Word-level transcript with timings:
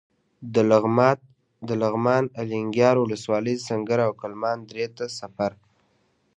د 1.67 1.69
لغمان 1.81 2.23
الینګار 2.41 2.95
ولسوالۍ 2.99 3.55
سنګر 3.67 3.99
او 4.07 4.11
کلمان 4.21 4.57
درې 4.69 4.85
ته 4.95 5.05
سفر. 5.19 5.51